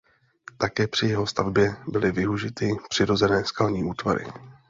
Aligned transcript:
Také 0.57 0.87
při 0.87 1.05
jeho 1.07 1.27
stavbě 1.27 1.75
byly 1.87 2.11
využity 2.11 2.71
přirozené 2.89 3.45
skalní 3.45 3.83
útvary. 3.83 4.25